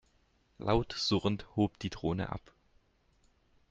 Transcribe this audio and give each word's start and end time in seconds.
Laut 0.57 0.83
surrend 0.97 1.45
hob 1.55 1.77
die 1.77 1.91
Drohne 1.91 2.31
ab. 2.31 2.41